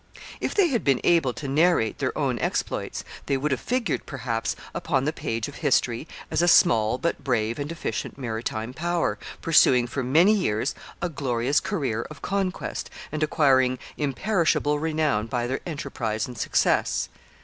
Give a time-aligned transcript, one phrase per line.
[0.39, 4.55] If they had been able to narrate their own exploits, they would have figured, perhaps,
[4.73, 9.85] upon the page of history as a small but brave and efficient maritime power, pursuing
[9.85, 16.27] for many years a glorious career of conquest, and acquiring imperishable renown by their enterprise
[16.27, 17.07] and success.